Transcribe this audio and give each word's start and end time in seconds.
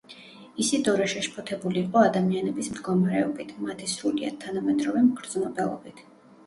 ისიდორა 0.61 1.05
შეშფოთებული 1.11 1.79
იყო 1.83 2.03
ადამიანების 2.07 2.71
მდგომარეობით, 2.73 3.55
მათი 3.69 3.93
სრულიად 3.95 4.43
თანამედროვე 4.47 5.07
მგრძნობელობით. 5.15 6.09